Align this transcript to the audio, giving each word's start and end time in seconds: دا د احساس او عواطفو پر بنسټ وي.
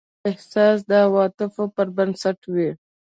دا 0.03 0.05
د 0.23 0.25
احساس 0.29 0.79
او 1.01 1.09
عواطفو 1.13 1.63
پر 1.75 1.87
بنسټ 1.97 2.39
وي. 2.53 2.69